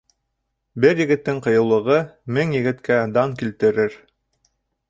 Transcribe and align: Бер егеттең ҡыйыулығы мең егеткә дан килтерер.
Бер 0.85 1.01
егеттең 1.01 1.41
ҡыйыулығы 1.47 1.99
мең 2.39 2.57
егеткә 2.57 2.99
дан 3.19 3.37
килтерер. 3.43 4.01